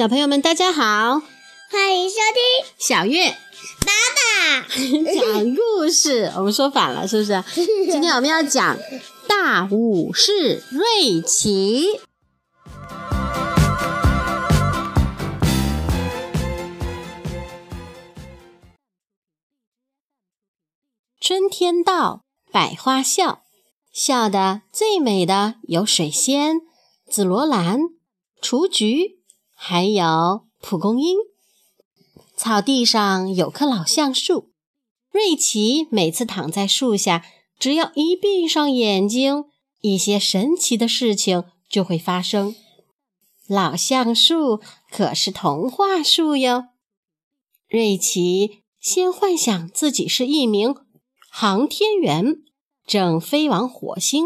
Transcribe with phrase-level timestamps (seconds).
[0.00, 1.20] 小朋友们，大家好，
[1.70, 3.36] 欢迎收听小月
[3.84, 4.62] 妈妈
[5.12, 6.32] 讲故事。
[6.36, 7.44] 我们说反了，是不是？
[7.92, 8.78] 今天我们要讲
[9.28, 12.00] 大武士瑞奇。
[21.20, 23.42] 春天到，百花笑，
[23.92, 26.62] 笑得最美的有水仙、
[27.06, 27.80] 紫罗兰、
[28.40, 29.19] 雏菊，
[29.62, 31.18] 还有蒲公英。
[32.34, 34.52] 草地上有棵老橡树，
[35.12, 37.22] 瑞奇每次躺在树下，
[37.58, 39.44] 只要一闭上眼睛，
[39.82, 42.56] 一些神奇的事情就会发生。
[43.46, 46.68] 老橡树可是童话树哟。
[47.68, 50.74] 瑞奇先幻想自己是一名
[51.30, 52.36] 航天员，
[52.86, 54.24] 正飞往火星。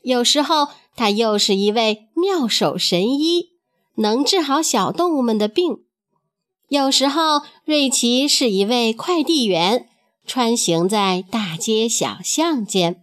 [0.00, 3.51] 有时候，他又是一位妙手神医，
[3.96, 5.78] 能治好小动物们的病。
[6.68, 9.88] 有时候，瑞奇是一位快递员，
[10.26, 12.94] 穿行在大街小巷间；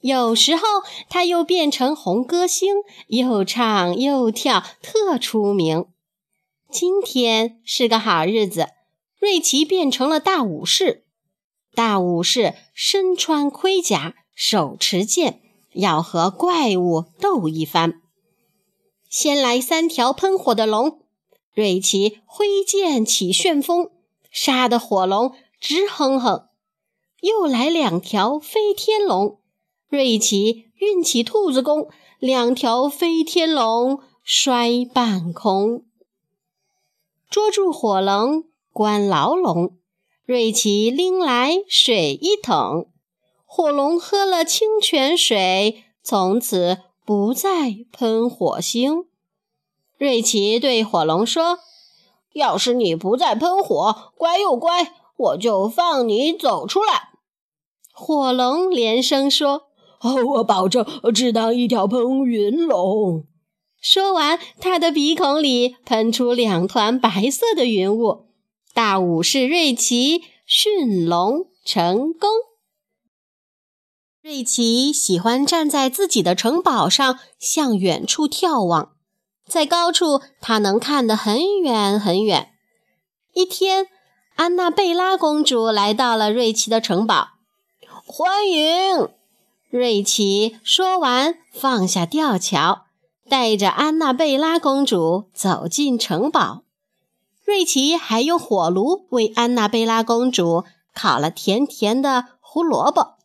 [0.00, 0.62] 有时候，
[1.08, 2.76] 他又变成红歌星，
[3.08, 5.86] 又唱又跳，特出名。
[6.70, 8.68] 今天是个好日子，
[9.18, 11.04] 瑞奇变成了大武士。
[11.74, 15.40] 大武士身穿盔甲，手持剑，
[15.74, 18.01] 要和怪物斗一番。
[19.12, 21.02] 先来三条喷火的龙。
[21.52, 23.90] 瑞奇挥剑起旋风，
[24.30, 26.48] 杀得火龙直哼哼。
[27.20, 29.38] 又来两条飞天龙，
[29.86, 35.84] 瑞奇运起兔子功，两条飞天龙摔半空。
[37.28, 39.76] 捉住火龙，关牢笼，
[40.24, 42.88] 瑞奇拎来水一桶，
[43.44, 49.04] 火龙喝了清泉水，从此不再喷火星。
[49.98, 51.58] 瑞奇对火龙说
[52.34, 57.10] ：“要是你不再喷火，乖又乖，我就放你走出来。”
[57.92, 59.64] 火龙连声说
[60.02, 63.24] ：“哦，我保证只当一条喷云龙。”
[63.80, 68.26] 说完，他的鼻孔里喷出两团白色的云雾。
[68.72, 72.30] 大武士瑞奇驯龙成功。
[74.22, 78.92] 瑞奇喜欢站在自己的城堡上，向远处眺望。
[79.48, 82.52] 在高处，他能看得很远很远。
[83.32, 83.88] 一天，
[84.36, 87.30] 安娜贝拉公主来到了瑞奇的城堡，
[88.06, 89.08] 欢迎！
[89.68, 92.84] 瑞奇说完，放下吊桥，
[93.28, 96.62] 带着安娜贝拉公主走进城堡。
[97.44, 100.62] 瑞奇还用火炉为安娜贝拉公主
[100.94, 103.16] 烤了甜甜的胡萝卜。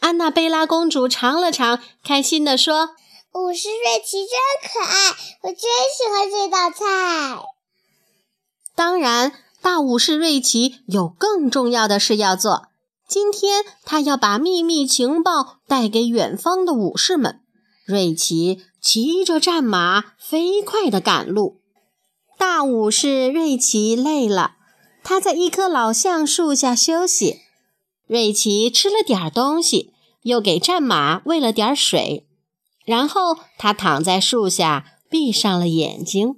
[0.00, 2.90] 安娜贝拉公主尝了尝，开心地说。
[3.32, 4.34] 武士瑞奇真
[4.68, 5.10] 可爱，
[5.42, 7.44] 我真喜欢这道菜。
[8.74, 12.68] 当然，大武士瑞奇有更重要的事要做。
[13.06, 17.40] 今天，他要把秘密情报带给远方的武士们。
[17.84, 21.60] 瑞奇骑着战马，飞快地赶路。
[22.38, 24.54] 大武士瑞奇累了，
[25.04, 27.42] 他在一棵老橡树下休息。
[28.10, 32.26] 瑞奇吃了点东西，又给战马喂了点水。
[32.84, 36.34] 然后他躺在树下，闭上了眼睛。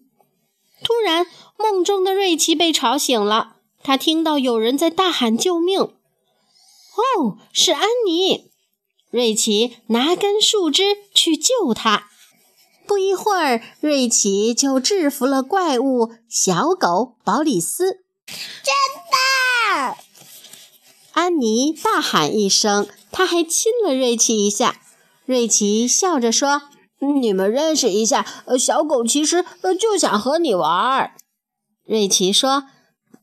[0.84, 1.26] 突然，
[1.58, 3.56] 梦中的瑞奇被吵醒了。
[3.82, 5.80] 他听到有人在大喊救命。
[5.80, 8.50] 哦，是安妮！
[9.08, 12.10] 瑞奇拿根树枝去救她。
[12.86, 18.02] 不一会儿，瑞奇就制服了怪物小狗保里斯。
[18.26, 18.74] 真
[19.10, 19.96] 棒！
[21.12, 24.80] 安妮大喊一声，她还亲了瑞奇一下。
[25.26, 26.62] 瑞奇笑着说
[27.20, 28.26] ：“你们认识一下，
[28.58, 29.44] 小狗其实
[29.78, 31.12] 就想和你玩。”
[31.86, 32.64] 瑞奇说：“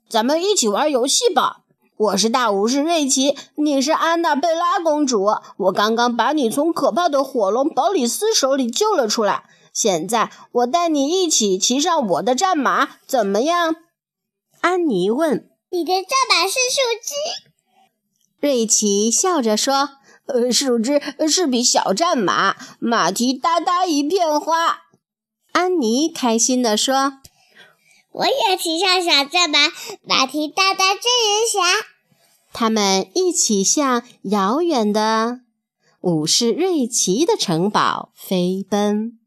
[0.08, 1.62] 咱们一起玩游戏吧。
[1.98, 5.26] 我是大武士瑞奇，你是安娜贝拉公主。
[5.58, 9.44] 我刚刚把你从可怕的火龙保里斯手里救了出来。
[9.74, 13.76] 现在我带你一起骑上我的战马，怎么样？”
[14.62, 15.50] 安妮问。
[15.72, 17.48] “你的战马是树枝。”
[18.40, 19.91] 瑞奇笑着说。
[20.32, 24.82] 呃，树枝是匹小战马，马蹄哒哒一片花。
[25.53, 27.14] 安妮开心地说
[28.14, 29.58] ：“我也骑上小战马，
[30.03, 31.88] 马蹄哒哒真人侠。”
[32.53, 35.40] 他们一起向遥远的
[36.02, 39.19] 武士瑞奇的城堡飞奔。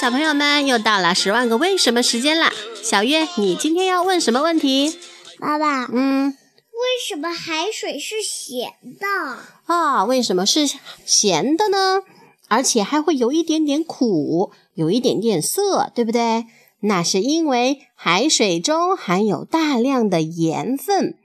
[0.00, 2.52] 小朋友们，又到了十万个为什么时间啦！
[2.84, 4.96] 小月，你今天要问什么问题？
[5.40, 9.38] 爸爸，嗯，为什么海水是咸的？
[9.66, 10.68] 啊，为什么是
[11.04, 12.02] 咸的呢？
[12.46, 16.46] 而且还会有一点点苦，有一点点涩，对不对？
[16.82, 21.16] 那是因为海水中含有大量的盐分，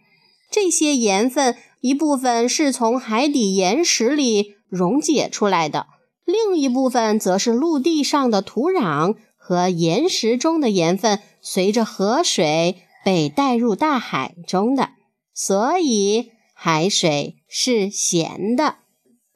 [0.49, 5.85] 这些盐分一部分是从海底岩石里溶解出来的，
[6.25, 14.89] 另一部分则是陆地上的土壤和岩石中的盐分随着河水被带入大海中的，
[15.33, 18.75] 所以海水是咸的。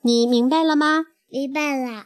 [0.01, 1.07] 你明白了吗？
[1.29, 2.05] 明白了。